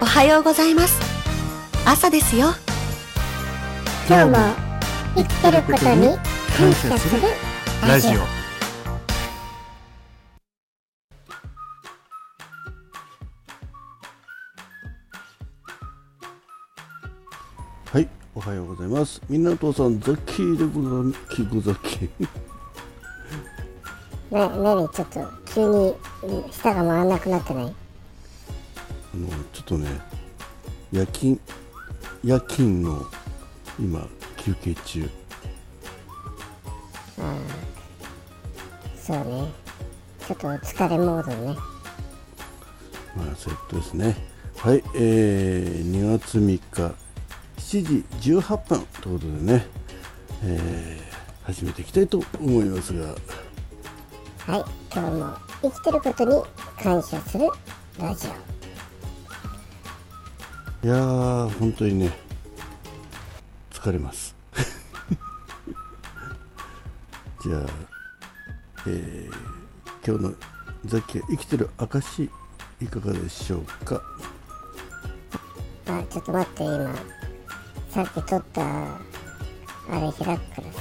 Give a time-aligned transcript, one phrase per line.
[0.00, 0.98] おはようございます
[1.86, 2.48] 朝ですよ
[4.08, 4.36] 今日も
[5.14, 6.08] 生きてることに
[6.56, 7.22] 感謝する
[7.86, 8.20] ラジオ
[17.92, 19.20] はい、おはようございます。
[19.28, 22.08] みんなお父さん、ザッキーでござきござき。
[24.30, 27.74] な 何ちょっと急にうん舌が回らなくなってない？
[29.12, 29.88] あの、ちょっとね、
[30.92, 31.38] 夜勤、
[32.24, 33.06] 夜勤の
[33.78, 35.08] 今、休憩中。
[39.00, 39.52] そうね。
[40.26, 41.56] ちょっと疲れモードね。
[43.16, 44.16] まあ、そういうことですね。
[44.56, 46.60] はい、えー、2月3日、
[47.56, 49.66] 7時18分ということでね、
[50.44, 53.06] えー、始めていきたいと思いますが、
[54.46, 56.42] はい今日も生きてることに
[56.82, 57.48] 感謝する
[57.98, 58.26] ラジ
[60.82, 62.10] いやー、本当にね、
[63.70, 64.34] 疲れます。
[67.42, 67.60] じゃあ、
[68.86, 69.50] えー
[70.02, 70.34] 今日の
[70.86, 72.30] ザッキーが生きてる証
[72.80, 74.00] いかがでしょうか？
[75.86, 76.94] あちょっと待って今
[77.90, 78.98] さっき撮ったあ
[79.90, 80.80] れ開くからさ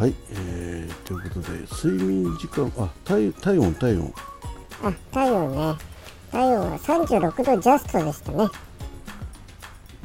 [0.00, 4.14] はい、えーということで、睡眠時間、あ体体温、体温、
[4.82, 5.74] あ体温ね。
[6.32, 8.48] 体温は36度ジャストでしたね。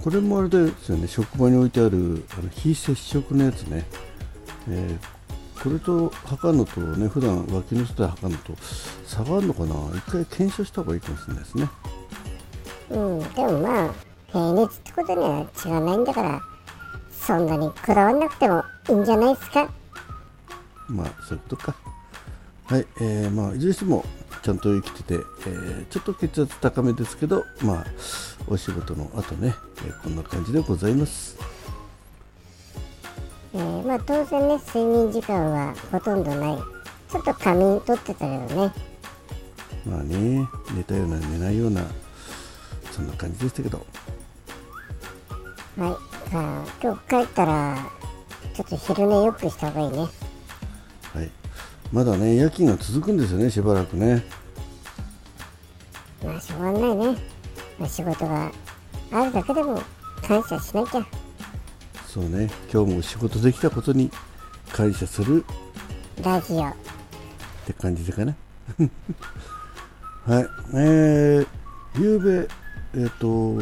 [0.03, 3.85] これもあれですよね、職場に置いてあるあの非接触のやつね、
[4.69, 5.15] えー
[5.63, 8.61] これと測るのとね、普段脇の下で測るのと
[9.05, 11.69] 差があるのかな、一回検証した方がいいかもしれないですね。
[12.91, 13.93] うんでもまあ
[14.27, 16.41] 平熱ってことには違わないんだから
[17.09, 19.69] そんなにこだわんなくてもいいんじゃないですか？
[20.87, 21.75] まあそういうことか。
[22.67, 24.03] はい、えー、まあいずれにしても
[24.41, 27.85] ちゃんと生きてて、えーちょっと血圧高めですけど、まあ
[28.47, 29.53] お仕事の後ね、
[29.85, 31.37] えーこんな感じでございます。
[33.53, 38.73] えーまあ当然ね睡眠時間はほとんどないちょっと仮眠取ってたけどね
[39.85, 41.85] まあね、寝たような寝ないような
[42.91, 43.85] そんな感じでしたけど、
[45.77, 47.77] はいじゃあ今日帰ったら
[48.55, 50.07] ちょっと昼寝よくした方がいいね
[51.15, 51.31] はい。
[51.93, 54.23] まだね夜勤が続くんですよねしばらくね。
[56.23, 57.17] まあしょうがないね、
[57.79, 58.51] まあ、仕事が
[59.11, 59.81] あるだけでも
[60.27, 61.05] 感謝しなきゃ
[62.07, 64.09] そうね、今日も仕事できたことに
[64.71, 65.43] 感謝する
[66.23, 66.73] ラジオっ
[67.65, 68.35] て感じでかな。
[70.25, 71.47] はい、えー、
[71.97, 72.47] ゆうべ、
[73.01, 73.53] えっ、と、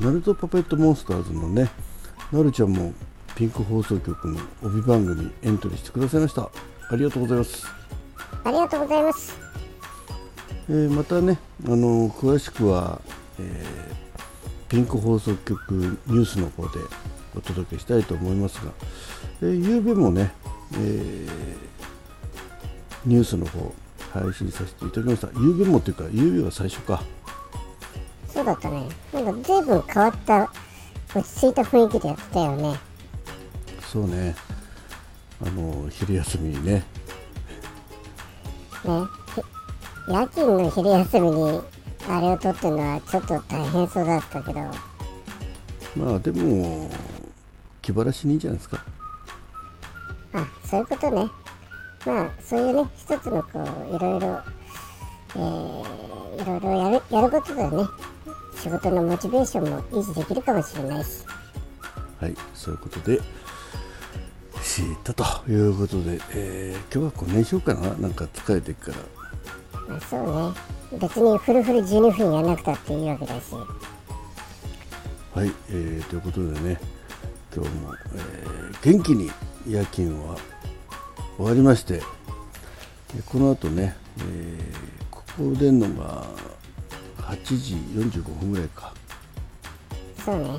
[0.00, 1.70] ナルトパペットモンスターズのね、
[2.32, 2.92] なるちゃんも
[3.36, 6.50] ピンク放送局の帯番組エントリーしてくださいました。
[6.92, 7.66] ありがとうございます。
[8.44, 9.38] ありがとうございます
[10.68, 13.00] えーまたね、あの詳しくは、
[13.38, 13.92] えー
[14.68, 16.70] ピンク放送局ニュースの方で
[17.36, 18.72] お届けしたいと思いますが、
[19.42, 20.32] えー、ゆうべもね、
[20.74, 21.28] えー
[23.04, 23.74] ニュースの方
[24.12, 25.28] 配信させていただきました。
[25.40, 27.02] ゆうべもというか、ゆうべは最初か。
[28.28, 30.50] そうだったねなんか随分変わった
[31.14, 32.74] 落ち着いた雰囲気でやってたよね
[33.80, 34.34] そうね、
[35.44, 36.82] あの昼休みにね、ね
[39.34, 39.42] ひ
[40.08, 41.60] 夜勤の昼休みに
[42.08, 44.60] あれを撮ってるのはちょっと大変そうだったけど。
[45.96, 46.90] まあでも、
[47.80, 48.84] 気晴らしにいいんじゃないですか。
[50.32, 51.30] あそういうことね。
[52.06, 53.60] まあそういうね一つのこ
[53.90, 54.40] ういろいろ
[55.34, 57.84] えーいろいろやるやることでね。
[58.56, 61.24] 仕事のモチベーションも維持できるかもしれないし。
[62.20, 63.20] はい、そういうことで、
[64.72, 67.94] したということで、えー、今日はこれにしようかな。
[67.96, 68.96] なんか疲れてるから。
[69.88, 70.98] まあ、そうね。
[70.98, 73.42] 別にフルフル12分やらなくたっていいわけだし。
[75.34, 76.80] はい、えー、ということでね。
[77.54, 79.30] 今日も、えー元気に
[79.68, 80.36] 夜勤は
[81.36, 82.00] 終わりまして
[83.14, 86.24] えーこの後ね、えーここ出るのが
[87.18, 87.74] 8時
[88.18, 88.94] 45分ぐらいか。
[90.24, 90.58] そうね、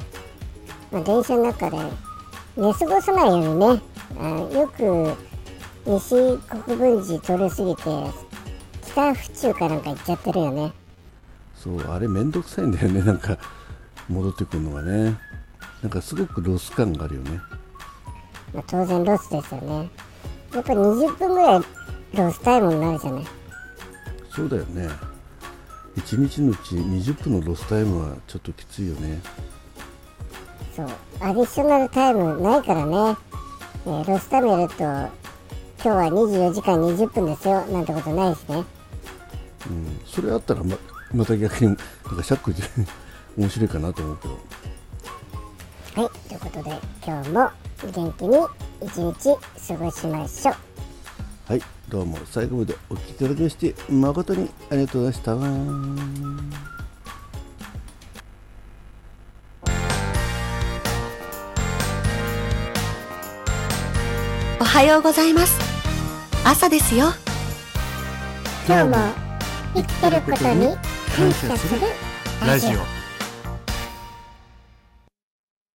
[0.91, 1.77] まあ、電車の中で
[2.55, 5.15] 寝過ごさないようにねあよく
[5.85, 7.83] 西国分寺通り過ぎて
[8.85, 10.73] 北府中かなんか行っちゃってるよね。
[11.55, 13.01] そうあれめんどくさいんだよね。
[13.01, 13.37] なんか
[14.09, 15.17] 戻ってくるのがね。
[15.81, 17.39] なんかすごくロス感があるよね。
[18.53, 19.89] まあ、当然ロスですよね。
[20.53, 21.61] やっぱ20分ぐらい
[22.13, 23.25] ロスタイムになるじゃない。
[24.29, 24.87] そうだよね。
[25.97, 29.21] 1日のうち20分のロスタイムはちょっときついよね。
[30.75, 30.87] そう。
[31.19, 33.17] アディショナルタイムないからね、
[33.85, 35.11] えーロスタイムやると今
[35.83, 38.63] 日は24時間20分ですよなんてことないしね。
[39.67, 40.77] うん、それあったらま
[41.13, 42.63] また逆になんかシャックで
[43.37, 44.33] 面白いかなと思うけど。
[46.01, 46.71] はいということで
[47.05, 47.49] 今日も
[47.91, 48.37] 元気に
[48.81, 49.37] 一日
[49.67, 50.55] 過ごしましょう。
[51.45, 56.72] はいどうも最後までお聞きいただきまして誠にありがとうございました
[64.63, 65.59] おはようございます。
[66.45, 67.07] 朝ですよ。
[68.65, 68.95] 今日も
[69.75, 70.67] 生きてることに
[71.13, 71.81] 感謝する
[72.47, 72.92] ラジオ